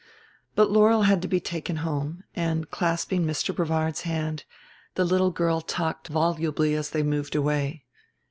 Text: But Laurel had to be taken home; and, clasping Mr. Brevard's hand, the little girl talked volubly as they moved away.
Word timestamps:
But 0.55 0.71
Laurel 0.71 1.03
had 1.03 1.21
to 1.21 1.27
be 1.27 1.39
taken 1.39 1.75
home; 1.75 2.23
and, 2.35 2.71
clasping 2.71 3.23
Mr. 3.23 3.55
Brevard's 3.55 4.01
hand, 4.01 4.45
the 4.95 5.05
little 5.05 5.29
girl 5.29 5.61
talked 5.61 6.07
volubly 6.07 6.73
as 6.73 6.89
they 6.89 7.03
moved 7.03 7.35
away. 7.35 7.83